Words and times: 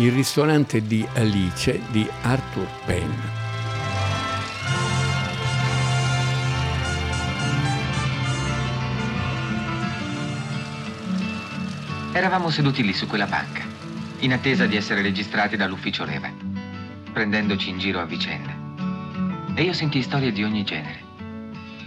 Il 0.00 0.12
ristorante 0.12 0.80
di 0.80 1.06
Alice 1.12 1.78
di 1.90 2.08
Arthur 2.22 2.66
Penn. 2.86 3.10
Eravamo 12.14 12.48
seduti 12.48 12.82
lì 12.82 12.94
su 12.94 13.06
quella 13.06 13.26
banca, 13.26 13.62
in 14.20 14.32
attesa 14.32 14.64
di 14.64 14.76
essere 14.76 15.02
registrati 15.02 15.58
dall'ufficio 15.58 16.06
leva, 16.06 16.32
prendendoci 17.12 17.68
in 17.68 17.78
giro 17.78 18.00
a 18.00 18.06
vicenda. 18.06 18.56
E 19.54 19.62
io 19.62 19.74
sentii 19.74 20.00
storie 20.00 20.32
di 20.32 20.42
ogni 20.42 20.64
genere. 20.64 21.09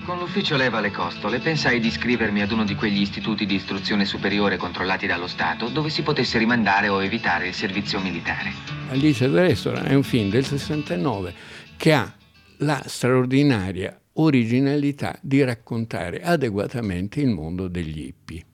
Con 0.05 0.17
l'ufficio 0.17 0.57
leva 0.57 0.79
alle 0.79 0.91
costole 0.91 1.39
pensai 1.39 1.79
di 1.79 1.87
iscrivermi 1.87 2.41
ad 2.41 2.51
uno 2.51 2.65
di 2.65 2.75
quegli 2.75 2.99
istituti 2.99 3.45
di 3.45 3.55
istruzione 3.55 4.03
superiore 4.03 4.57
controllati 4.57 5.07
dallo 5.07 5.27
Stato 5.27 5.69
dove 5.69 5.89
si 5.89 6.01
potesse 6.01 6.37
rimandare 6.37 6.89
o 6.89 7.01
evitare 7.01 7.47
il 7.47 7.53
servizio 7.53 8.01
militare. 8.01 8.51
Alice 8.89 9.31
the 9.31 9.41
Restaurant 9.41 9.87
è 9.87 9.93
un 9.93 10.03
film 10.03 10.29
del 10.29 10.43
69 10.43 11.33
che 11.77 11.93
ha 11.93 12.13
la 12.57 12.83
straordinaria 12.85 13.97
originalità 14.15 15.17
di 15.21 15.41
raccontare 15.41 16.21
adeguatamente 16.21 17.21
il 17.21 17.29
mondo 17.29 17.69
degli 17.69 18.05
hippie. 18.05 18.45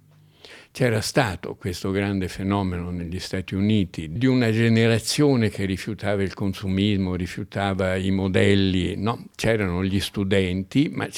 C'era 0.71 1.01
stato 1.01 1.55
questo 1.55 1.89
grande 1.89 2.27
fenomeno 2.27 2.91
negli 2.91 3.19
Stati 3.19 3.53
Uniti 3.55 4.11
di 4.13 4.27
una 4.27 4.49
generazione 4.51 5.49
che 5.49 5.65
rifiutava 5.65 6.21
il 6.21 6.33
consumismo, 6.33 7.15
rifiutava 7.15 7.95
i 7.95 8.11
modelli, 8.11 8.95
no? 8.95 9.25
c'erano 9.35 9.83
gli 9.83 9.99
studenti, 9.99 10.89
ma 10.93 11.09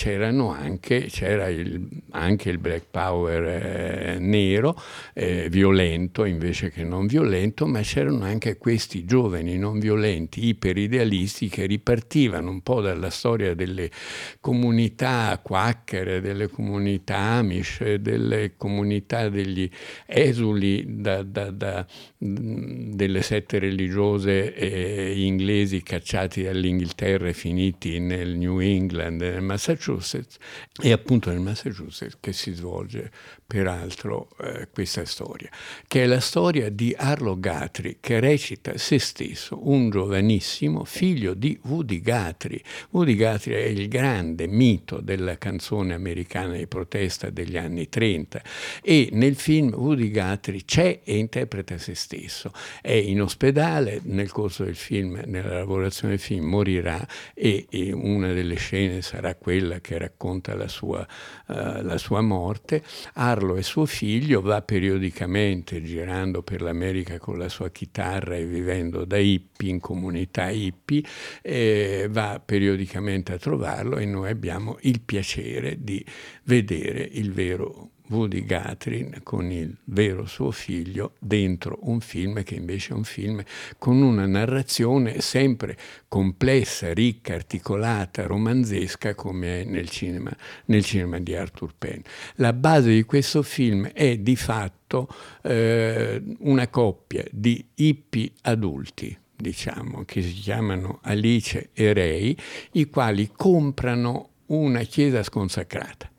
anche, 0.57 1.05
c'era 1.09 1.49
il, 1.49 1.85
anche 2.11 2.49
il 2.49 2.57
black 2.57 2.85
power 2.89 3.43
eh, 3.43 4.17
nero, 4.19 4.81
eh, 5.13 5.47
violento 5.49 6.23
invece 6.23 6.71
che 6.71 6.83
non 6.83 7.05
violento, 7.05 7.67
ma 7.67 7.81
c'erano 7.81 8.23
anche 8.23 8.57
questi 8.57 9.05
giovani 9.05 9.57
non 9.57 9.79
violenti, 9.79 10.47
iperidealisti 10.47 11.49
che 11.49 11.65
ripartivano 11.65 12.49
un 12.49 12.61
po' 12.61 12.81
dalla 12.81 13.11
storia 13.11 13.53
delle 13.53 13.91
comunità 14.39 15.39
quacker, 15.43 16.21
delle 16.21 16.47
comunità 16.47 17.17
amish, 17.17 17.95
delle 17.95 18.53
comunità 18.55 19.29
degli 19.29 19.40
degli 19.41 19.69
esuli 20.05 20.83
da, 20.87 21.23
da, 21.23 21.51
da, 21.51 21.85
delle 22.17 23.21
sette 23.21 23.59
religiose 23.59 24.53
eh, 24.53 25.21
inglesi 25.21 25.83
cacciati 25.83 26.43
dall'Inghilterra 26.43 27.27
e 27.27 27.33
finiti 27.33 27.99
nel 27.99 28.35
New 28.35 28.59
England, 28.59 29.21
nel 29.21 29.41
Massachusetts, 29.41 30.37
e 30.81 30.91
appunto 30.91 31.29
nel 31.29 31.39
Massachusetts 31.39 32.17
che 32.19 32.33
si 32.33 32.53
svolge 32.53 33.11
peraltro 33.51 34.29
eh, 34.39 34.69
questa 34.71 35.03
storia, 35.03 35.49
che 35.85 36.03
è 36.03 36.05
la 36.05 36.21
storia 36.21 36.69
di 36.69 36.95
Arlo 36.97 37.37
Guthrie 37.37 37.97
che 37.99 38.21
recita 38.21 38.77
se 38.77 38.97
stesso, 38.97 39.69
un 39.69 39.89
giovanissimo 39.89 40.85
figlio 40.85 41.33
di 41.33 41.59
Woody 41.63 42.01
Guthrie. 42.01 42.61
Woody 42.91 43.15
Guthrie 43.15 43.57
è 43.57 43.67
il 43.67 43.89
grande 43.89 44.47
mito 44.47 45.01
della 45.01 45.37
canzone 45.37 45.93
americana 45.93 46.55
di 46.55 46.67
protesta 46.67 47.29
degli 47.29 47.57
anni 47.57 47.89
30 47.89 48.41
e 48.81 49.09
nel 49.11 49.30
film 49.35 49.73
Woody 49.73 50.11
Guthrie 50.11 50.63
c'è 50.65 51.01
e 51.03 51.17
interpreta 51.17 51.77
se 51.77 51.95
stesso. 51.95 52.51
È 52.81 52.91
in 52.91 53.21
ospedale, 53.21 54.01
nel 54.03 54.31
corso 54.31 54.63
del 54.63 54.75
film, 54.75 55.21
nella 55.25 55.55
lavorazione 55.55 56.15
del 56.15 56.21
film, 56.21 56.45
morirà 56.45 57.05
e, 57.33 57.65
e 57.69 57.91
una 57.91 58.33
delle 58.33 58.55
scene 58.55 59.01
sarà 59.01 59.35
quella 59.35 59.79
che 59.79 59.97
racconta 59.97 60.55
la 60.55 60.67
sua, 60.67 60.99
uh, 61.47 61.81
la 61.81 61.97
sua 61.97 62.21
morte. 62.21 62.83
Arlo 63.13 63.55
è 63.55 63.61
suo 63.61 63.85
figlio, 63.85 64.41
va 64.41 64.61
periodicamente 64.61 65.81
girando 65.83 66.43
per 66.43 66.61
l'America 66.61 67.17
con 67.19 67.37
la 67.37 67.49
sua 67.49 67.69
chitarra 67.69 68.35
e 68.35 68.45
vivendo 68.45 69.05
da 69.05 69.17
hippie 69.17 69.69
in 69.69 69.79
comunità 69.79 70.49
hippie, 70.49 71.03
eh, 71.41 72.07
va 72.09 72.41
periodicamente 72.43 73.33
a 73.33 73.37
trovarlo 73.37 73.97
e 73.97 74.05
noi 74.05 74.29
abbiamo 74.29 74.77
il 74.81 75.01
piacere 75.01 75.77
di 75.79 76.03
vedere 76.43 77.07
il 77.11 77.31
vero 77.31 77.90
Woody 78.11 78.45
Guthrie 78.45 79.09
con 79.23 79.49
il 79.51 79.75
vero 79.85 80.25
suo 80.25 80.51
figlio 80.51 81.13
dentro 81.19 81.79
un 81.83 82.01
film 82.01 82.43
che 82.43 82.55
invece 82.55 82.91
è 82.91 82.95
un 82.95 83.03
film 83.03 83.41
con 83.77 84.01
una 84.01 84.25
narrazione 84.25 85.21
sempre 85.21 85.77
complessa, 86.07 86.93
ricca, 86.93 87.33
articolata, 87.33 88.27
romanzesca 88.27 89.15
come 89.15 89.61
è 89.61 89.63
nel 89.63 89.89
cinema, 89.89 90.35
nel 90.65 90.83
cinema 90.83 91.19
di 91.19 91.33
Arthur 91.35 91.73
Penn. 91.77 92.01
La 92.35 92.53
base 92.53 92.91
di 92.91 93.03
questo 93.03 93.41
film 93.41 93.87
è 93.87 94.17
di 94.17 94.35
fatto 94.35 95.07
eh, 95.43 96.21
una 96.39 96.67
coppia 96.67 97.23
di 97.31 97.65
hippie 97.75 98.31
adulti 98.41 99.17
diciamo, 99.35 100.03
che 100.05 100.21
si 100.21 100.33
chiamano 100.33 100.99
Alice 101.01 101.69
e 101.73 101.93
Ray, 101.93 102.35
i 102.73 102.89
quali 102.89 103.31
comprano 103.35 104.29
una 104.47 104.81
chiesa 104.81 105.23
sconsacrata 105.23 106.10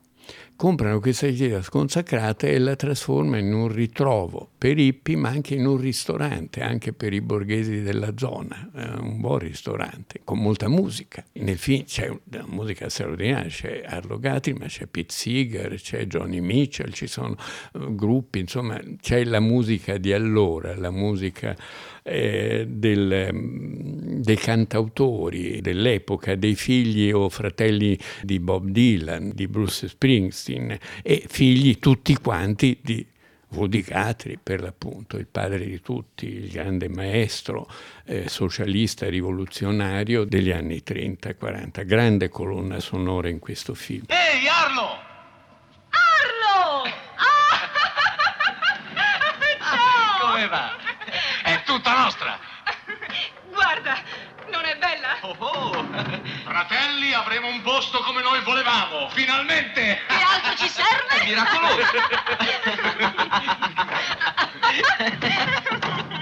comprano 0.55 0.99
questa 0.99 1.27
chiesa 1.29 1.61
sconsacrata 1.61 2.47
e 2.47 2.57
la 2.59 2.75
trasformano 2.75 3.37
in 3.37 3.53
un 3.53 3.67
ritrovo 3.67 4.49
per 4.57 4.77
hippie, 4.77 5.15
ma 5.15 5.29
anche 5.29 5.55
in 5.55 5.65
un 5.65 5.77
ristorante, 5.77 6.61
anche 6.61 6.93
per 6.93 7.13
i 7.13 7.21
borghesi 7.21 7.81
della 7.81 8.13
zona, 8.15 8.69
eh, 8.75 8.99
un 8.99 9.19
buon 9.19 9.39
ristorante, 9.39 10.21
con 10.23 10.39
molta 10.39 10.67
musica. 10.67 11.23
Nel 11.33 11.57
film 11.57 11.83
c'è 11.83 12.07
una 12.07 12.45
musica 12.47 12.89
straordinaria, 12.89 13.49
c'è 13.49 13.83
Arlo 13.85 14.19
Guthrie, 14.19 14.55
ma 14.57 14.65
c'è 14.65 14.85
Pete 14.87 15.13
Seeger, 15.13 15.75
c'è 15.75 16.05
Johnny 16.05 16.39
Mitchell, 16.39 16.91
ci 16.91 17.07
sono 17.07 17.35
uh, 17.73 17.95
gruppi, 17.95 18.39
insomma 18.39 18.79
c'è 19.01 19.23
la 19.23 19.39
musica 19.39 19.97
di 19.97 20.13
allora, 20.13 20.75
la 20.75 20.91
musica 20.91 21.55
eh, 22.03 22.65
del, 22.67 23.29
mm, 23.33 24.21
dei 24.21 24.37
cantautori 24.37 25.61
dell'epoca, 25.61 26.35
dei 26.35 26.55
figli 26.55 27.11
o 27.11 27.29
fratelli 27.29 27.97
di 28.21 28.39
Bob 28.39 28.67
Dylan, 28.67 29.31
di 29.33 29.47
Bruce 29.47 29.87
Springsteen 29.87 30.77
e 31.01 31.25
figli 31.27 31.79
tutti 31.79 32.15
quanti 32.17 32.77
di 32.81 33.05
Woody 33.53 33.83
Guthrie 33.83 34.39
per 34.41 34.61
l'appunto, 34.61 35.17
il 35.17 35.27
padre 35.27 35.65
di 35.65 35.79
tutti, 35.79 36.25
il 36.25 36.49
grande 36.49 36.89
maestro 36.89 37.67
eh, 38.05 38.27
socialista 38.27 39.07
rivoluzionario 39.07 40.23
degli 40.23 40.51
anni 40.51 40.83
30 40.83 41.29
e 41.29 41.35
40. 41.35 41.83
Grande 41.83 42.29
colonna 42.29 42.79
sonora 42.79 43.29
in 43.29 43.39
questo 43.39 43.73
film. 43.73 44.05
Ehi, 44.07 44.47
Arlo! 44.47 44.99
Arlo! 45.89 46.83
Ah! 47.15 47.71
Ciao! 49.59 50.31
Come 50.31 50.47
va? 50.47 50.75
È 51.43 51.61
tutta 51.65 51.92
nostra! 52.03 52.37
Guarda, 53.49 53.97
non 54.51 54.65
è 54.65 54.75
bella? 54.75 55.15
Oh, 55.21 55.35
oh. 55.39 55.85
Fratelli, 56.43 57.13
avremo 57.13 57.47
un 57.47 57.61
posto 57.61 57.99
come 57.99 58.21
noi 58.21 58.41
volevamo, 58.41 59.07
finalmente! 59.09 60.01
Che 60.05 60.13
altro 60.13 60.53
ci 60.55 60.67
serve? 60.67 61.07
È 61.07 61.23
miracoloso! 61.25 61.81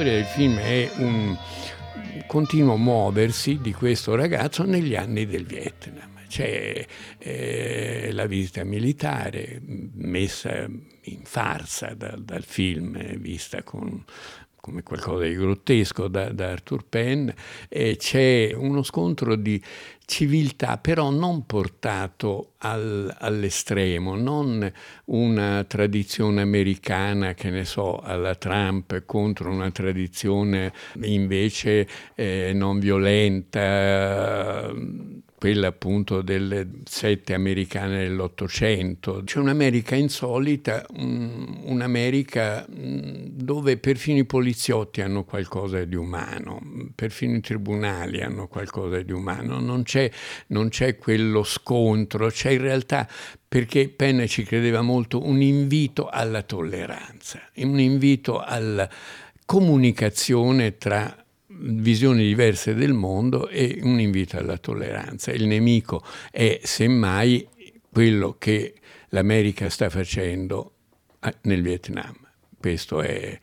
storia 0.00 0.16
del 0.16 0.24
film 0.24 0.56
è 0.56 0.90
un 0.96 1.36
continuo 2.26 2.78
muoversi 2.78 3.58
di 3.60 3.74
questo 3.74 4.14
ragazzo 4.14 4.64
negli 4.64 4.96
anni 4.96 5.26
del 5.26 5.44
Vietnam. 5.44 6.20
C'è 6.26 6.86
eh, 7.18 8.08
la 8.10 8.24
visita 8.24 8.64
militare 8.64 9.60
messa 9.96 10.66
in 11.02 11.20
farsa 11.24 11.92
da, 11.92 12.16
dal 12.18 12.44
film, 12.44 12.98
vista 13.18 13.62
con 13.62 14.02
come 14.56 14.82
qualcosa 14.82 15.24
di 15.24 15.34
grottesco 15.34 16.08
da, 16.08 16.32
da 16.32 16.50
Arthur 16.50 16.86
Penn, 16.88 17.28
e 17.68 17.96
c'è 17.98 18.52
uno 18.54 18.82
scontro 18.82 19.36
di 19.36 19.62
civiltà, 20.10 20.76
però 20.76 21.10
non 21.10 21.46
portato 21.46 22.54
al, 22.58 23.14
all'estremo, 23.20 24.16
non 24.16 24.70
una 25.06 25.64
tradizione 25.64 26.42
americana, 26.42 27.32
che 27.34 27.50
ne 27.50 27.64
so, 27.64 28.00
alla 28.00 28.34
Trump 28.34 29.04
contro 29.06 29.50
una 29.50 29.70
tradizione 29.70 30.72
invece 31.02 31.86
eh, 32.16 32.50
non 32.52 32.80
violenta 32.80 34.68
quella 35.40 35.68
appunto 35.68 36.20
delle 36.20 36.68
sette 36.84 37.32
americane 37.32 38.02
dell'Ottocento. 38.02 39.22
C'è 39.24 39.38
un'America 39.38 39.94
insolita, 39.94 40.84
un'America 40.90 42.66
dove 42.68 43.78
perfino 43.78 44.18
i 44.18 44.26
poliziotti 44.26 45.00
hanno 45.00 45.24
qualcosa 45.24 45.82
di 45.86 45.96
umano, 45.96 46.60
perfino 46.94 47.36
i 47.36 47.40
tribunali 47.40 48.20
hanno 48.20 48.46
qualcosa 48.48 49.00
di 49.00 49.12
umano, 49.12 49.58
non 49.60 49.82
c'è, 49.82 50.10
non 50.48 50.68
c'è 50.68 50.96
quello 50.96 51.42
scontro, 51.42 52.28
c'è 52.28 52.50
in 52.50 52.60
realtà 52.60 53.08
perché 53.46 53.88
Penn 53.88 54.24
ci 54.26 54.44
credeva 54.44 54.80
molto, 54.80 55.24
un 55.24 55.42
invito 55.42 56.08
alla 56.08 56.42
tolleranza, 56.42 57.40
un 57.56 57.80
invito 57.80 58.38
alla 58.40 58.88
comunicazione 59.44 60.76
tra 60.78 61.24
visioni 61.62 62.22
diverse 62.24 62.74
del 62.74 62.92
mondo 62.92 63.48
e 63.48 63.80
un 63.82 63.98
invito 63.98 64.36
alla 64.36 64.56
tolleranza. 64.56 65.32
Il 65.32 65.46
nemico 65.46 66.02
è 66.30 66.60
semmai 66.62 67.48
quello 67.90 68.36
che 68.38 68.74
l'America 69.08 69.68
sta 69.68 69.90
facendo 69.90 70.74
eh, 71.20 71.34
nel 71.42 71.62
Vietnam. 71.62 72.14
Questo 72.58 73.00
è 73.02 73.38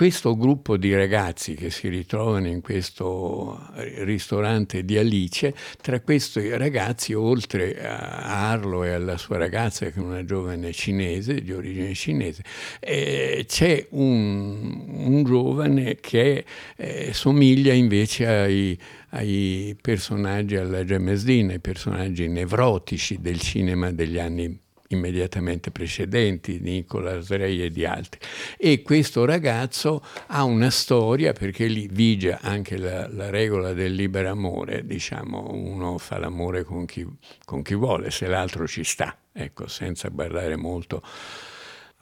questo 0.00 0.34
gruppo 0.34 0.78
di 0.78 0.94
ragazzi 0.94 1.52
che 1.54 1.68
si 1.68 1.88
ritrovano 1.88 2.46
in 2.46 2.62
questo 2.62 3.70
ristorante 3.98 4.82
di 4.82 4.96
Alice, 4.96 5.54
tra 5.78 6.00
questi 6.00 6.56
ragazzi, 6.56 7.12
oltre 7.12 7.86
a 7.86 8.48
Arlo 8.48 8.82
e 8.82 8.92
alla 8.92 9.18
sua 9.18 9.36
ragazza, 9.36 9.90
che 9.90 10.00
è 10.00 10.02
una 10.02 10.24
giovane 10.24 10.72
cinese, 10.72 11.42
di 11.42 11.52
origine 11.52 11.92
cinese, 11.92 12.42
eh, 12.80 13.44
c'è 13.46 13.88
un, 13.90 14.86
un, 14.88 15.22
giovane 15.22 15.96
che 15.96 16.46
eh, 16.76 17.12
somiglia 17.12 17.74
invece 17.74 18.26
ai, 18.26 18.78
ai 19.10 19.76
personaggi 19.78 20.56
alla 20.56 20.82
James 20.82 21.24
Dean, 21.24 21.50
ai 21.50 21.60
personaggi 21.60 22.26
nevrotici 22.26 23.20
del 23.20 23.38
cinema 23.38 23.92
degli 23.92 24.18
anni 24.18 24.60
immediatamente 24.90 25.70
precedenti, 25.70 26.60
di 26.60 26.70
Nicolas 26.70 27.28
Rey 27.28 27.62
e 27.62 27.70
di 27.70 27.84
altri. 27.84 28.20
E 28.56 28.82
questo 28.82 29.24
ragazzo 29.24 30.02
ha 30.26 30.44
una 30.44 30.70
storia, 30.70 31.32
perché 31.32 31.66
lì 31.66 31.88
vige 31.90 32.38
anche 32.40 32.76
la, 32.76 33.08
la 33.08 33.30
regola 33.30 33.72
del 33.72 33.94
libero 33.94 34.30
amore, 34.30 34.84
diciamo, 34.84 35.50
uno 35.52 35.98
fa 35.98 36.18
l'amore 36.18 36.64
con 36.64 36.86
chi, 36.86 37.06
con 37.44 37.62
chi 37.62 37.74
vuole, 37.74 38.10
se 38.10 38.26
l'altro 38.26 38.66
ci 38.66 38.84
sta, 38.84 39.16
ecco, 39.32 39.66
senza 39.68 40.08
guardare 40.08 40.56
molto 40.56 41.02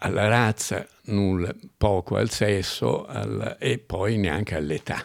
alla 0.00 0.28
razza, 0.28 0.86
nulla, 1.06 1.54
poco 1.76 2.16
al 2.16 2.30
sesso 2.30 3.04
al, 3.04 3.56
e 3.58 3.78
poi 3.78 4.16
neanche 4.16 4.54
all'età 4.54 5.04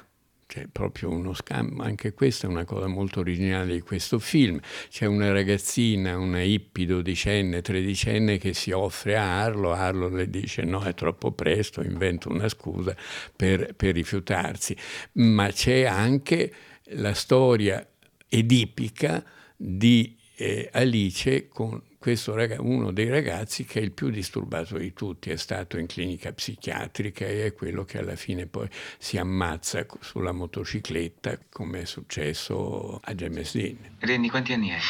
c'è 0.53 0.67
proprio 0.71 1.09
uno 1.09 1.33
scambio, 1.33 1.81
anche 1.81 2.13
questa 2.13 2.45
è 2.45 2.50
una 2.50 2.63
cosa 2.63 2.85
molto 2.85 3.21
originale 3.21 3.73
di 3.73 3.81
questo 3.81 4.19
film. 4.19 4.59
C'è 4.88 5.07
una 5.07 5.31
ragazzina, 5.31 6.15
una 6.15 6.44
hippie 6.44 6.85
dodicenne, 6.85 7.63
tredicenne 7.63 8.38
che 8.38 8.53
si 8.53 8.69
offre 8.69 9.17
a 9.17 9.41
Arlo, 9.41 9.71
Arlo 9.71 10.09
le 10.09 10.29
dice 10.29 10.61
no, 10.61 10.83
è 10.83 10.94
troppo 10.94 11.31
presto, 11.31 11.81
inventa 11.81 12.29
una 12.29 12.47
scusa 12.50 12.95
per, 13.35 13.73
per 13.73 13.95
rifiutarsi. 13.95 14.77
Ma 15.13 15.50
c'è 15.50 15.85
anche 15.85 16.53
la 16.89 17.15
storia 17.15 17.83
edipica 18.29 19.25
di 19.55 20.15
eh, 20.35 20.69
Alice 20.71 21.47
con 21.47 21.81
questo 22.03 22.35
ragazzo, 22.35 22.65
uno 22.65 22.91
dei 22.91 23.07
ragazzi 23.07 23.63
che 23.63 23.79
è 23.79 23.81
il 23.81 23.94
più 23.94 24.09
disturbato 24.09 24.77
di 24.77 24.91
tutti, 24.91 25.29
è 25.29 25.38
stato 25.38 25.77
in 25.77 25.88
clinica 25.88 26.33
psichiatrica 26.33 27.23
e 27.23 27.45
è 27.45 27.53
quello 27.53 27.85
che 27.85 27.97
alla 27.97 28.17
fine 28.17 28.45
poi 28.45 28.67
si 28.97 29.15
ammazza 29.15 29.85
sulla 30.01 30.33
motocicletta, 30.33 31.39
come 31.50 31.83
è 31.83 31.85
successo 31.85 33.00
a 33.01 33.13
James 33.13 33.55
Dean. 33.55 33.77
Renny, 34.00 34.27
quanti 34.27 34.51
anni 34.51 34.73
hai? 34.73 34.81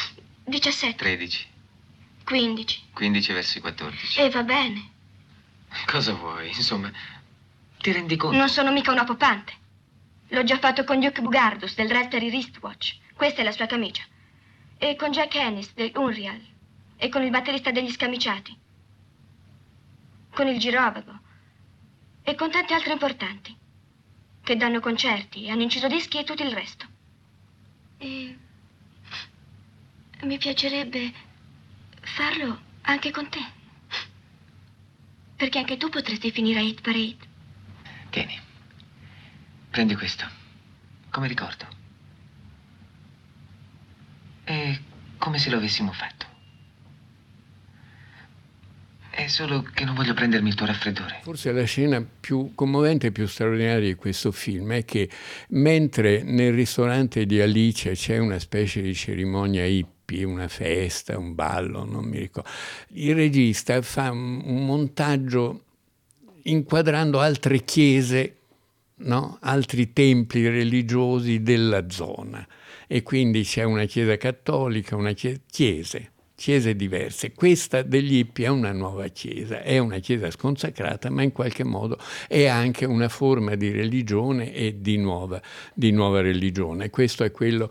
17. 0.42 0.96
13. 0.96 1.46
15. 2.24 2.82
15 2.92 3.32
versi 3.32 3.60
14. 3.60 4.20
E 4.20 4.30
va 4.30 4.42
bene. 4.42 4.90
Cosa 5.86 6.14
vuoi? 6.14 6.48
Insomma, 6.48 6.90
ti 7.78 7.92
rendi 7.92 8.16
conto? 8.16 8.36
Non 8.36 8.48
sono 8.48 8.72
mica 8.72 8.90
una 8.90 9.04
popante. 9.04 9.52
L'ho 10.30 10.42
già 10.42 10.58
fatto 10.58 10.82
con 10.82 10.98
Duke 10.98 11.22
Bugardus 11.22 11.76
del 11.76 11.92
Rotary 11.92 12.26
Wristwatch. 12.26 12.96
Questa 13.14 13.40
è 13.40 13.44
la 13.44 13.52
sua 13.52 13.66
camicia. 13.66 14.02
E 14.78 14.96
con 14.96 15.12
Jack 15.12 15.36
Ennis 15.36 15.72
del 15.74 15.92
Unreal 15.94 16.53
e 16.96 17.08
con 17.08 17.22
il 17.22 17.30
batterista 17.30 17.70
degli 17.70 17.90
Scamiciati, 17.90 18.56
con 20.30 20.48
il 20.48 20.58
Girovago 20.58 21.20
e 22.22 22.34
con 22.34 22.50
tanti 22.50 22.72
altri 22.72 22.92
importanti 22.92 23.56
che 24.42 24.56
danno 24.56 24.80
concerti, 24.80 25.50
hanno 25.50 25.62
inciso 25.62 25.88
dischi 25.88 26.18
e 26.18 26.24
tutto 26.24 26.42
il 26.42 26.52
resto. 26.52 26.86
E 27.98 28.38
mi 30.22 30.38
piacerebbe 30.38 31.12
farlo 32.00 32.60
anche 32.82 33.10
con 33.10 33.28
te. 33.28 33.62
Perché 35.36 35.58
anche 35.58 35.76
tu 35.76 35.88
potresti 35.88 36.30
finire 36.30 36.60
a 36.60 36.62
Hit 36.62 36.80
Parade. 36.80 37.16
Tieni. 38.10 38.40
Prendi 39.70 39.96
questo. 39.96 40.26
Come 41.10 41.26
ricordo. 41.26 41.66
È 44.44 44.80
come 45.18 45.38
se 45.38 45.50
lo 45.50 45.56
avessimo 45.56 45.92
fatto. 45.92 46.33
È 49.24 49.28
solo 49.28 49.62
che 49.72 49.86
non 49.86 49.94
voglio 49.94 50.12
prendermi 50.12 50.50
il 50.50 50.54
tuo 50.54 50.66
raffreddore. 50.66 51.20
Forse 51.22 51.50
la 51.50 51.64
scena 51.64 52.06
più 52.20 52.52
commovente 52.54 53.06
e 53.06 53.10
più 53.10 53.26
straordinaria 53.26 53.88
di 53.88 53.94
questo 53.94 54.30
film 54.30 54.72
è 54.72 54.84
che 54.84 55.08
mentre 55.48 56.22
nel 56.22 56.52
ristorante 56.52 57.24
di 57.24 57.40
Alice 57.40 57.92
c'è 57.92 58.18
una 58.18 58.38
specie 58.38 58.82
di 58.82 58.94
cerimonia 58.94 59.64
hippie, 59.64 60.24
una 60.24 60.46
festa, 60.48 61.16
un 61.16 61.34
ballo, 61.34 61.86
non 61.86 62.04
mi 62.04 62.18
ricordo, 62.18 62.50
il 62.88 63.14
regista 63.14 63.80
fa 63.80 64.10
un 64.10 64.66
montaggio 64.66 65.62
inquadrando 66.42 67.18
altre 67.18 67.64
chiese, 67.64 68.36
no? 68.96 69.38
altri 69.40 69.94
templi 69.94 70.46
religiosi 70.46 71.40
della 71.40 71.88
zona. 71.88 72.46
E 72.86 73.02
quindi 73.02 73.42
c'è 73.42 73.62
una 73.62 73.86
chiesa 73.86 74.18
cattolica, 74.18 74.96
una 74.96 75.12
chiesa, 75.12 75.40
chiese, 75.50 76.12
chiese 76.44 76.76
diverse. 76.76 77.32
Questa 77.32 77.80
degli 77.80 78.16
Ippi 78.16 78.42
è 78.42 78.48
una 78.48 78.70
nuova 78.70 79.06
chiesa, 79.08 79.62
è 79.62 79.78
una 79.78 79.96
chiesa 79.96 80.30
sconsacrata, 80.30 81.08
ma 81.08 81.22
in 81.22 81.32
qualche 81.32 81.64
modo 81.64 81.96
è 82.28 82.44
anche 82.44 82.84
una 82.84 83.08
forma 83.08 83.54
di 83.54 83.70
religione 83.70 84.52
e 84.52 84.82
di 84.82 84.98
nuova, 84.98 85.40
di 85.72 85.90
nuova 85.90 86.20
religione. 86.20 86.90
Questo 86.90 87.24
è 87.24 87.30
quello. 87.30 87.70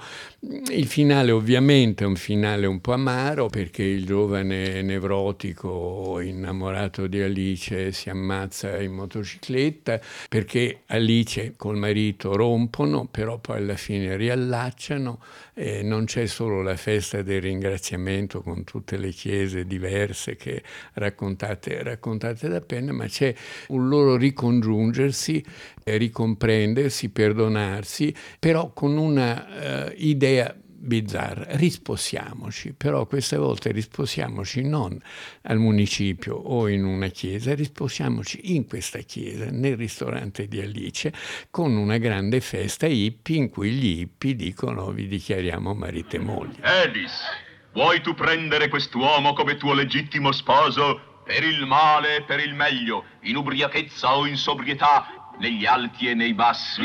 Il 0.72 0.88
finale 0.88 1.30
ovviamente 1.30 2.04
è 2.04 2.08
un 2.08 2.16
finale 2.16 2.66
un 2.66 2.82
po' 2.82 2.94
amaro 2.94 3.46
perché 3.46 3.84
il 3.84 4.08
giovane 4.08 4.82
nevrotico 4.82 6.20
innamorato 6.20 7.06
di 7.06 7.22
Alice 7.22 7.92
si 7.92 8.10
ammazza 8.10 8.82
in 8.82 8.94
motocicletta 8.94 10.02
perché 10.28 10.80
Alice 10.88 11.54
col 11.58 11.78
marito 11.78 12.36
rompono, 12.36 13.06
però 13.06 13.38
poi 13.38 13.58
alla 13.58 13.76
fine 13.76 14.16
riallacciano. 14.16 15.22
Eh, 15.54 15.84
non 15.84 16.06
c'è 16.06 16.26
solo 16.26 16.64
la 16.64 16.76
festa 16.76 17.22
del 17.22 17.40
ringraziamento 17.40 18.42
con 18.42 18.63
tutte 18.64 18.98
le 18.98 19.10
chiese 19.10 19.66
diverse 19.66 20.36
che 20.36 20.64
raccontate, 20.94 21.84
raccontate 21.84 22.48
da 22.48 22.62
Penna, 22.62 22.92
ma 22.92 23.06
c'è 23.06 23.34
un 23.70 23.88
loro 23.88 24.16
ricongiungersi, 24.16 25.44
eh, 25.84 25.98
ricomprendersi, 25.98 27.10
perdonarsi, 27.10 28.14
però 28.40 28.72
con 28.74 28.98
una 28.98 29.88
uh, 29.88 29.94
idea 29.98 30.56
bizzarra, 30.84 31.56
risposiamoci, 31.56 32.74
però 32.74 33.06
queste 33.06 33.38
volte 33.38 33.72
risposiamoci 33.72 34.64
non 34.64 35.00
al 35.44 35.58
municipio 35.58 36.36
o 36.36 36.68
in 36.68 36.84
una 36.84 37.08
chiesa, 37.08 37.56
risposiamoci 37.56 38.54
in 38.56 38.68
questa 38.68 39.00
chiesa, 39.00 39.50
nel 39.50 39.78
ristorante 39.78 40.48
di 40.48 40.60
Alice, 40.60 41.14
con 41.50 41.76
una 41.76 41.98
grande 41.98 42.42
festa 42.42 42.86
hippie 42.86 43.38
in 43.38 43.50
cui 43.50 43.72
gli 43.72 44.02
hippie 44.02 44.36
dicono 44.36 44.92
vi 44.92 45.08
dichiariamo 45.08 45.74
marito 45.74 46.18
e 46.18 46.20
moglie. 46.20 46.62
Alice! 46.62 47.43
Vuoi 47.74 48.02
tu 48.02 48.14
prendere 48.14 48.68
quest'uomo 48.68 49.34
come 49.34 49.58
tuo 49.58 49.74
legittimo 49.74 50.32
sposo 50.32 51.22
per 51.24 51.44
il 51.44 51.66
male 51.66 52.18
e 52.18 52.22
per 52.22 52.40
il 52.40 52.54
meglio, 52.54 53.06
in 53.22 53.36
ubriachezza 53.36 54.16
o 54.16 54.28
in 54.28 54.38
sobrietà, 54.38 55.34
negli 55.40 55.66
alti 55.66 56.08
e 56.08 56.14
nei 56.14 56.36
bassi, 56.36 56.84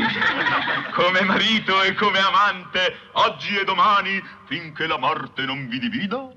come 0.97 1.21
marito 1.25 1.83
e 1.83 1.93
come 1.93 2.19
amante, 2.19 2.95
oggi 3.13 3.59
e 3.59 3.65
domani, 3.65 4.19
finché 4.47 4.87
la 4.87 4.97
morte 4.97 5.45
non 5.45 5.69
vi 5.69 5.79
divida? 5.79 6.33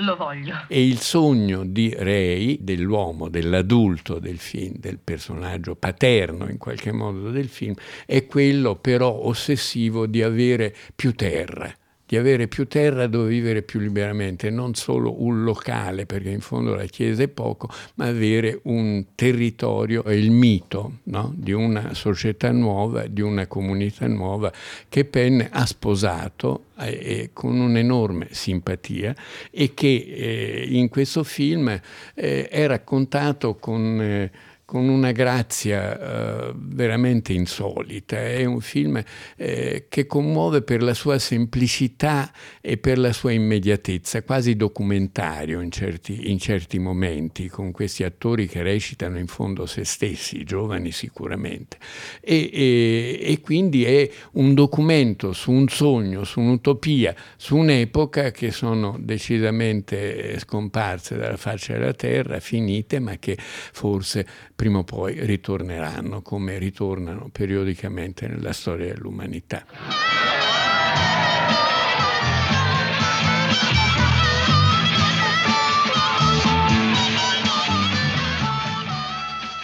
Lo 0.00 0.16
voglio. 0.16 0.64
E 0.66 0.84
il 0.84 0.98
sogno 0.98 1.64
di 1.64 1.94
Ray, 1.96 2.58
dell'uomo, 2.60 3.28
dell'adulto 3.28 4.18
del 4.18 4.38
film, 4.38 4.74
del 4.78 4.98
personaggio 4.98 5.76
paterno 5.76 6.48
in 6.48 6.58
qualche 6.58 6.90
modo 6.90 7.30
del 7.30 7.48
film, 7.48 7.74
è 8.04 8.26
quello 8.26 8.74
però 8.74 9.10
ossessivo 9.10 10.06
di 10.06 10.22
avere 10.22 10.74
più 10.96 11.14
terra 11.14 11.72
di 12.06 12.16
avere 12.16 12.46
più 12.46 12.66
terra 12.68 13.06
dove 13.08 13.28
vivere 13.28 13.62
più 13.62 13.80
liberamente, 13.80 14.48
non 14.50 14.74
solo 14.74 15.22
un 15.22 15.42
locale, 15.42 16.06
perché 16.06 16.30
in 16.30 16.40
fondo 16.40 16.74
la 16.74 16.84
Chiesa 16.84 17.24
è 17.24 17.28
poco, 17.28 17.68
ma 17.94 18.06
avere 18.06 18.60
un 18.64 19.06
territorio, 19.14 20.02
il 20.10 20.30
mito 20.30 20.98
no? 21.04 21.32
di 21.34 21.52
una 21.52 21.94
società 21.94 22.52
nuova, 22.52 23.06
di 23.06 23.20
una 23.20 23.46
comunità 23.46 24.06
nuova 24.06 24.52
che 24.88 25.04
Penn 25.04 25.40
ha 25.50 25.66
sposato 25.66 26.66
eh, 26.78 27.30
con 27.32 27.58
un'enorme 27.58 28.28
simpatia 28.30 29.14
e 29.50 29.74
che 29.74 29.86
eh, 29.86 30.66
in 30.68 30.88
questo 30.88 31.24
film 31.24 31.68
eh, 32.14 32.48
è 32.48 32.66
raccontato 32.66 33.56
con 33.56 34.00
eh, 34.00 34.30
con 34.66 34.88
una 34.88 35.12
grazia 35.12 36.48
uh, 36.48 36.52
veramente 36.56 37.32
insolita. 37.32 38.16
È 38.16 38.44
un 38.44 38.60
film 38.60 39.00
eh, 39.36 39.86
che 39.88 40.06
commuove 40.06 40.62
per 40.62 40.82
la 40.82 40.92
sua 40.92 41.20
semplicità 41.20 42.32
e 42.60 42.76
per 42.76 42.98
la 42.98 43.12
sua 43.12 43.30
immediatezza, 43.30 44.24
quasi 44.24 44.56
documentario 44.56 45.60
in 45.60 45.70
certi, 45.70 46.32
in 46.32 46.40
certi 46.40 46.80
momenti, 46.80 47.48
con 47.48 47.70
questi 47.70 48.02
attori 48.02 48.48
che 48.48 48.64
recitano 48.64 49.20
in 49.20 49.28
fondo 49.28 49.66
se 49.66 49.84
stessi, 49.84 50.42
giovani 50.42 50.90
sicuramente. 50.90 51.78
E, 52.20 52.50
e, 52.52 53.20
e 53.22 53.40
quindi 53.40 53.84
è 53.84 54.10
un 54.32 54.52
documento 54.54 55.32
su 55.32 55.52
un 55.52 55.68
sogno, 55.68 56.24
su 56.24 56.40
un'utopia, 56.40 57.14
su 57.36 57.56
un'epoca 57.56 58.32
che 58.32 58.50
sono 58.50 58.96
decisamente 58.98 60.36
scomparse 60.40 61.16
dalla 61.16 61.36
faccia 61.36 61.74
della 61.74 61.94
terra, 61.94 62.40
finite, 62.40 62.98
ma 62.98 63.16
che 63.18 63.36
forse 63.38 64.26
prima 64.56 64.78
o 64.78 64.84
poi 64.84 65.24
ritorneranno 65.24 66.22
come 66.22 66.58
ritornano 66.58 67.28
periodicamente 67.30 68.26
nella 68.26 68.54
storia 68.54 68.92
dell'umanità. 68.92 69.64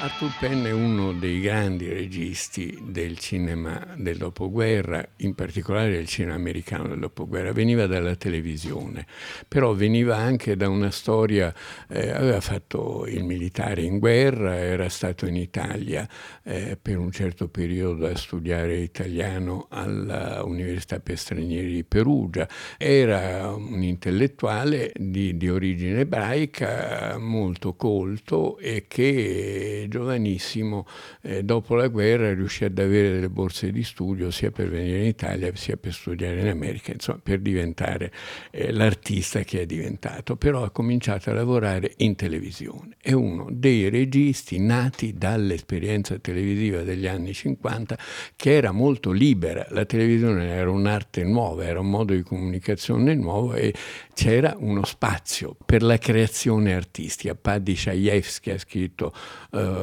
Arthur 0.03 0.33
Penn 0.41 0.65
è 0.65 0.73
uno 0.73 1.13
dei 1.13 1.41
grandi 1.41 1.89
registi 1.89 2.77
del 2.89 3.19
cinema 3.19 3.95
del 3.97 4.17
dopoguerra, 4.17 5.07
in 5.19 5.37
particolare 5.37 5.93
del 5.93 6.09
cinema 6.09 6.35
americano 6.35 6.89
del 6.89 6.99
dopoguerra. 6.99 7.53
Veniva 7.53 7.87
dalla 7.87 8.17
televisione, 8.17 9.07
però 9.47 9.75
veniva 9.75 10.17
anche 10.17 10.57
da 10.57 10.69
una 10.69 10.91
storia, 10.91 11.55
eh, 11.89 12.11
aveva 12.11 12.41
fatto 12.41 13.07
il 13.07 13.23
militare 13.23 13.83
in 13.83 14.01
guerra, 14.01 14.57
era 14.57 14.89
stato 14.89 15.27
in 15.27 15.37
Italia 15.37 16.09
eh, 16.43 16.77
per 16.83 16.99
un 16.99 17.13
certo 17.13 17.47
periodo 17.47 18.09
a 18.09 18.17
studiare 18.17 18.79
italiano 18.79 19.69
all'Università 19.71 20.99
per 20.99 21.17
stranieri 21.17 21.75
di 21.75 21.85
Perugia, 21.85 22.49
era 22.77 23.55
un 23.55 23.81
intellettuale 23.85 24.91
di, 24.97 25.37
di 25.37 25.49
origine 25.49 26.01
ebraica 26.01 27.17
molto 27.19 27.77
colto 27.77 28.59
e 28.59 28.87
che 28.89 29.87
giovanissimo, 29.93 30.87
eh, 31.21 31.43
dopo 31.43 31.75
la 31.75 31.89
guerra 31.89 32.33
riuscì 32.33 32.65
ad 32.65 32.79
avere 32.79 33.13
delle 33.13 33.29
borse 33.29 33.71
di 33.71 33.83
studio 33.83 34.31
sia 34.31 34.51
per 34.51 34.71
venire 34.71 35.01
in 35.01 35.07
Italia 35.07 35.55
sia 35.55 35.77
per 35.77 35.93
studiare 35.93 36.41
in 36.41 36.49
America, 36.49 36.93
insomma 36.93 37.21
per 37.23 37.41
diventare 37.41 38.11
eh, 38.51 38.73
l'artista 38.73 39.41
che 39.41 39.61
è 39.61 39.67
diventato, 39.67 40.37
però 40.37 40.65
ha 40.65 40.71
cominciato 40.71 41.29
a 41.29 41.35
lavorare 41.35 41.93
in 41.99 42.15
televisione. 42.15 42.97
È 42.99 43.13
uno 43.13 43.49
dei 43.51 43.91
registi 43.91 44.59
nati 44.59 45.13
dall'esperienza 45.13 46.19
televisiva 46.19 46.81
degli 46.81 47.07
anni 47.07 47.35
50 47.35 47.99
che 48.35 48.55
era 48.55 48.73
molto 48.73 49.11
libera, 49.11 49.67
la 49.71 49.85
televisione 49.85 50.47
era 50.49 50.71
un'arte 50.71 51.23
nuova, 51.23 51.67
era 51.67 51.81
un 51.81 51.91
modo 51.91 52.15
di 52.15 52.23
comunicazione 52.23 53.15
nuovo 53.15 53.53
e 53.53 53.75
c'era 54.15 54.55
uno 54.59 54.85
spazio 54.85 55.55
per 55.67 55.83
la 55.83 55.99
creazione 55.99 56.75
artistica. 56.75 57.35
Paddy 57.35 57.75
Chayefsky 57.75 58.51
ha 58.53 58.59
scritto 58.59 59.13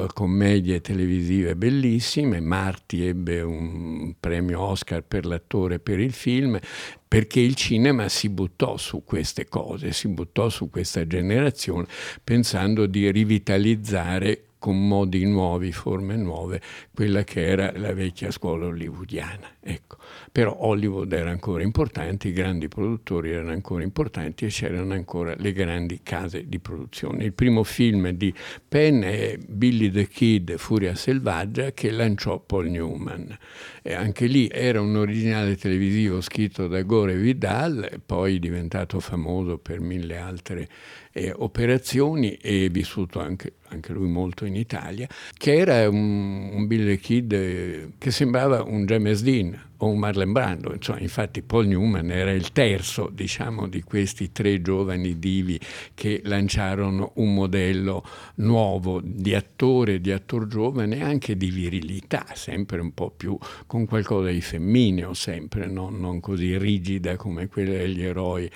commedie 0.08 0.82
televisive 0.82 1.56
bellissime, 1.56 2.39
Marti 2.39 3.06
ebbe 3.06 3.41
un 3.41 4.13
premio 4.20 4.62
Oscar 4.62 5.03
per 5.03 5.25
l'attore 5.25 5.79
per 5.79 6.00
il 6.00 6.12
film, 6.12 6.60
perché 7.08 7.39
il 7.39 7.56
cinema 7.56 8.10
si 8.10 8.29
buttò 8.29 8.77
su 8.77 9.03
queste 9.03 9.48
cose, 9.48 9.91
si 9.94 10.08
buttò 10.08 10.50
su 10.50 10.70
questa 10.70 11.06
generazione 11.06 11.88
pensando 12.24 12.86
di 12.86 13.10
rivitalizzare 13.12 14.46
con 14.60 14.88
modi 14.88 15.25
nuovi, 15.25 15.72
forme 15.72 16.18
nuove, 16.18 16.62
quella 16.94 17.24
che 17.24 17.46
era 17.46 17.72
la 17.77 17.94
vecchia 17.94 18.29
scuola 18.29 18.65
hollywoodiana. 18.65 19.56
Ecco. 19.62 19.99
Però 20.31 20.55
Hollywood 20.59 21.12
era 21.12 21.29
ancora 21.29 21.63
importante, 21.63 22.27
i 22.27 22.33
grandi 22.33 22.67
produttori 22.67 23.31
erano 23.31 23.51
ancora 23.51 23.83
importanti 23.83 24.45
e 24.45 24.50
c'erano 24.50 24.93
ancora 24.93 25.33
le 25.38 25.53
grandi 25.53 26.01
case 26.03 26.48
di 26.48 26.59
produzione. 26.59 27.24
Il 27.24 27.33
primo 27.33 27.63
film 27.63 28.09
di 28.09 28.33
Penn 28.67 29.01
è 29.01 29.38
Billy 29.38 29.89
the 29.89 30.07
Kid, 30.07 30.57
Furia 30.57 30.95
selvaggia, 30.95 31.71
che 31.71 31.91
lanciò 31.91 32.39
Paul 32.39 32.67
Newman. 32.67 33.38
E 33.81 33.93
anche 33.93 34.27
lì 34.27 34.48
era 34.51 34.81
un 34.81 34.95
originale 34.95 35.55
televisivo 35.55 36.21
scritto 36.21 36.67
da 36.67 36.81
Gore 36.83 37.15
Vidal, 37.15 38.01
poi 38.05 38.39
diventato 38.39 39.00
famoso 39.00 39.57
per 39.57 39.79
mille 39.79 40.17
altre 40.17 40.67
eh, 41.12 41.33
operazioni 41.36 42.36
e 42.36 42.69
vissuto 42.69 43.19
anche, 43.19 43.53
anche, 43.69 43.93
lui 43.93 44.07
molto 44.07 44.45
in 44.45 44.55
Italia, 44.55 45.07
che 45.36 45.57
era 45.57 45.89
un, 45.89 46.51
un 46.53 46.67
Billy 46.67 46.98
Kid 46.98 47.31
eh, 47.31 47.89
che 47.98 48.12
sembrava 48.12 48.63
un 48.63 48.86
James 48.86 49.21
Dean 49.21 49.67
o 49.79 49.88
un 49.88 50.00
Marlon 50.00 50.31
Brando, 50.31 50.74
insomma, 50.74 51.00
infatti 51.00 51.41
Paul 51.41 51.67
Newman 51.67 52.12
era 52.12 52.31
il 52.31 52.51
terzo, 52.51 53.09
diciamo, 53.12 53.67
di 53.67 53.81
questi 53.81 54.31
tre 54.31 54.62
giovani 54.62 55.19
divi 55.19 55.59
che 55.93 56.21
lanciarono 56.24 57.13
un 57.15 57.33
modello 57.33 58.03
nuovo 58.36 59.00
di 59.03 59.36
attore, 59.36 60.01
di 60.01 60.12
attor 60.12 60.48
giovane 60.48 60.98
e 60.98 61.01
anche 61.01 61.38
di 61.38 61.50
virilità, 61.50 62.25
sempre 62.33 62.81
un 62.81 62.93
po' 62.93 63.12
più 63.12 63.38
con 63.67 63.86
qualcosa 63.86 64.29
di 64.29 64.41
femmineo, 64.41 65.13
sempre, 65.13 65.67
non, 65.67 66.00
non 66.00 66.19
così 66.19 66.57
rigida 66.57 67.15
come 67.15 67.48
quella 67.48 67.77
degli 67.77 68.03
eroi 68.03 68.50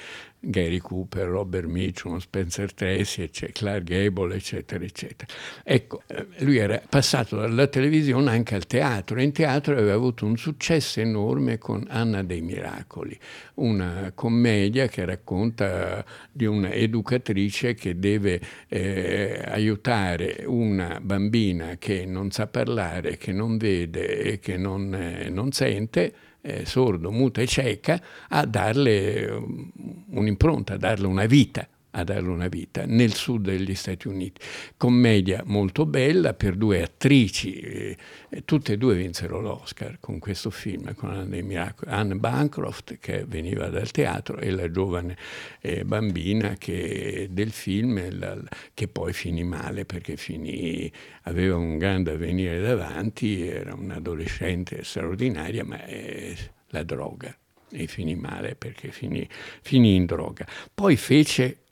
Gary 0.45 0.79
Cooper, 0.79 1.25
Robert 1.27 1.67
Mitchum, 1.67 2.17
Spencer 2.17 2.73
Tracy, 2.73 3.29
Clark 3.29 3.83
Gable, 3.83 4.35
eccetera, 4.35 4.83
eccetera. 4.83 5.31
Ecco, 5.63 6.03
eh, 6.07 6.27
lui 6.39 6.57
era 6.57 6.81
passato 6.87 7.37
dalla 7.37 7.67
televisione 7.67 8.31
anche 8.31 8.55
al 8.55 8.67
teatro 8.67 9.19
e 9.19 9.23
in 9.23 9.31
teatro 9.31 9.73
aveva 9.73 9.93
avuto 9.93 10.25
un 10.25 10.35
successo 10.37 10.99
enorme 10.99 11.57
con 11.57 11.85
Anna 11.87 12.23
dei 12.23 12.41
Miracoli, 12.41 13.17
una 13.55 14.11
commedia 14.13 14.87
che 14.87 15.05
racconta 15.05 16.03
di 16.31 16.45
un'educatrice 16.45 17.73
che 17.73 17.97
deve 17.97 18.41
eh, 18.67 19.41
aiutare 19.45 20.43
una 20.45 20.99
bambina 21.01 21.77
che 21.77 22.05
non 22.05 22.31
sa 22.31 22.47
parlare, 22.47 23.17
che 23.17 23.31
non 23.31 23.57
vede 23.57 24.19
e 24.19 24.39
che 24.39 24.57
non, 24.57 24.93
eh, 24.93 25.29
non 25.29 25.51
sente 25.51 26.13
eh, 26.43 26.65
sordo, 26.65 27.11
muta 27.11 27.41
e 27.41 27.47
cieca, 27.47 28.01
a 28.29 28.45
darle 28.45 29.25
um, 29.31 29.71
un'impronta, 30.09 30.73
a 30.73 30.77
darle 30.77 31.07
una 31.07 31.25
vita 31.25 31.67
a 31.95 32.03
darle 32.03 32.29
una 32.29 32.47
vita 32.47 32.85
nel 32.85 33.13
sud 33.13 33.45
degli 33.45 33.75
Stati 33.75 34.07
Uniti. 34.07 34.41
Commedia 34.77 35.43
molto 35.45 35.85
bella 35.85 36.33
per 36.33 36.55
due 36.55 36.81
attrici, 36.81 37.59
eh, 37.59 37.97
tutte 38.45 38.73
e 38.73 38.77
due 38.77 38.95
vinsero 38.95 39.39
l'Oscar 39.39 39.97
con 39.99 40.19
questo 40.19 40.49
film, 40.49 40.93
con 40.95 41.09
Anne, 41.11 41.41
Miracoli, 41.41 41.91
Anne 41.91 42.15
Bancroft 42.15 42.97
che 42.99 43.25
veniva 43.27 43.69
dal 43.69 43.91
teatro 43.91 44.37
e 44.37 44.49
la 44.51 44.69
giovane 44.71 45.17
eh, 45.61 45.83
bambina 45.85 46.55
che, 46.57 47.27
del 47.31 47.51
film 47.51 48.17
la, 48.17 48.37
che 48.73 48.87
poi 48.87 49.13
finì 49.13 49.43
male 49.43 49.85
perché 49.85 50.17
finì, 50.17 50.91
aveva 51.23 51.57
un 51.57 51.77
grande 51.77 52.11
avvenire 52.11 52.59
davanti, 52.59 53.47
era 53.47 53.73
un'adolescente 53.73 54.83
straordinaria, 54.83 55.63
ma 55.63 55.85
eh, 55.85 56.35
la 56.67 56.83
droga 56.83 57.35
e 57.71 57.87
finì 57.87 58.15
male 58.15 58.55
perché 58.55 58.91
finì, 58.91 59.27
finì 59.61 59.95
in 59.95 60.05
droga. 60.05 60.45
Poi 60.73 60.95
fece 60.95 61.62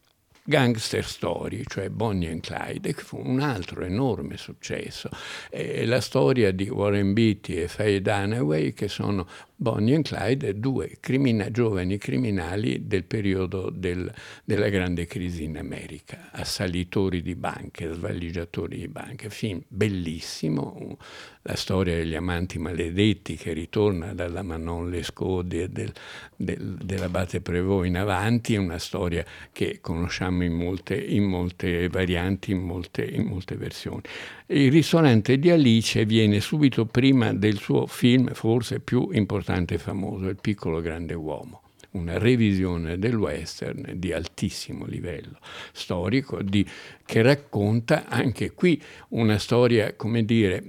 Gangster 0.43 1.05
Story, 1.05 1.63
cioè 1.67 1.89
Bonnie 1.89 2.31
and 2.31 2.41
Clyde, 2.41 2.93
che 2.93 3.01
fu 3.01 3.21
un 3.23 3.39
altro 3.39 3.83
enorme 3.83 4.37
successo. 4.37 5.09
È 5.49 5.85
la 5.85 6.01
storia 6.01 6.51
di 6.51 6.67
Warren 6.67 7.13
Beatty 7.13 7.53
e 7.55 7.67
Faye 7.67 8.01
Dunaway, 8.01 8.73
che 8.73 8.87
sono 8.87 9.27
Bonnie 9.55 9.95
and 9.95 10.05
Clyde, 10.05 10.59
due 10.59 10.97
crimina- 10.99 11.51
giovani 11.51 11.97
criminali 11.99 12.87
del 12.87 13.03
periodo 13.03 13.69
del, 13.69 14.11
della 14.43 14.69
grande 14.69 15.05
crisi 15.05 15.43
in 15.43 15.57
America, 15.57 16.29
assalitori 16.31 17.21
di 17.21 17.35
banche, 17.35 17.93
svaligiatori 17.93 18.79
di 18.79 18.87
banche. 18.87 19.29
Film 19.29 19.61
bellissimo, 19.67 20.97
la 21.43 21.55
storia 21.55 21.95
degli 21.95 22.15
amanti 22.15 22.59
maledetti 22.59 23.35
che 23.35 23.53
ritorna 23.53 24.13
dalla 24.13 24.43
Manon 24.43 24.89
Lescaudi 24.89 25.61
e 25.61 25.69
del, 25.69 25.91
del, 26.35 26.77
dell'abate 26.81 27.41
Prévost 27.41 27.87
in 27.87 27.97
avanti, 27.97 28.55
una 28.55 28.77
storia 28.77 29.25
che 29.51 29.79
conosciamo 29.81 30.43
in 30.43 30.53
molte, 30.53 30.95
in 30.95 31.23
molte 31.23 31.87
varianti, 31.89 32.51
in 32.51 32.59
molte, 32.59 33.03
in 33.03 33.23
molte 33.23 33.55
versioni. 33.55 34.01
Il 34.47 34.71
ristorante 34.71 35.39
di 35.39 35.49
Alice 35.49 36.05
viene 36.05 36.39
subito 36.39 36.85
prima 36.85 37.33
del 37.33 37.57
suo 37.57 37.87
film 37.87 38.33
forse 38.33 38.79
più 38.79 39.09
importante 39.11 39.75
e 39.75 39.77
famoso, 39.77 40.27
Il 40.27 40.37
piccolo 40.39 40.81
grande 40.81 41.13
uomo 41.13 41.61
una 41.91 42.17
revisione 42.17 42.97
del 42.97 43.15
western 43.15 43.93
di 43.95 44.13
altissimo 44.13 44.85
livello 44.85 45.39
storico, 45.73 46.41
di, 46.41 46.65
che 47.05 47.21
racconta 47.21 48.05
anche 48.07 48.51
qui 48.51 48.81
una 49.09 49.37
storia, 49.37 49.93
come 49.95 50.23
dire, 50.23 50.63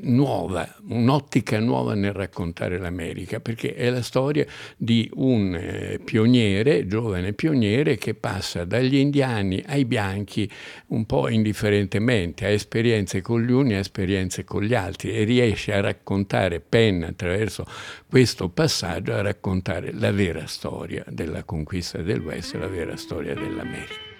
nuova, 0.00 0.76
un'ottica 0.88 1.58
nuova 1.60 1.94
nel 1.94 2.12
raccontare 2.12 2.78
l'America, 2.78 3.40
perché 3.40 3.74
è 3.74 3.88
la 3.88 4.02
storia 4.02 4.44
di 4.76 5.08
un 5.14 5.54
eh, 5.54 6.00
pioniere, 6.04 6.86
giovane 6.86 7.32
pioniere, 7.32 7.96
che 7.96 8.12
passa 8.14 8.64
dagli 8.64 8.96
indiani 8.96 9.62
ai 9.66 9.86
bianchi 9.86 10.50
un 10.88 11.06
po' 11.06 11.28
indifferentemente, 11.28 12.44
ha 12.44 12.50
esperienze 12.50 13.22
con 13.22 13.40
gli 13.42 13.50
uni, 13.50 13.74
ha 13.74 13.78
esperienze 13.78 14.44
con 14.44 14.62
gli 14.62 14.74
altri 14.74 15.14
e 15.14 15.24
riesce 15.24 15.72
a 15.72 15.80
raccontare, 15.80 16.60
penna 16.60 17.08
attraverso 17.08 17.64
questo 18.06 18.50
passaggio, 18.50 19.14
a 19.14 19.22
raccontare 19.22 19.92
la 19.94 20.12
vera 20.12 20.41
storia 20.46 21.04
della 21.08 21.44
conquista 21.44 22.02
del 22.02 22.20
West, 22.20 22.54
la 22.54 22.68
vera 22.68 22.96
storia 22.96 23.34
dell'America. 23.34 24.11